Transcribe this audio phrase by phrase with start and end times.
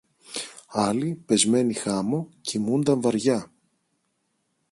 [0.67, 3.51] Άλλοι, πεσμένοι χάμω, κοιμούνταν βαριά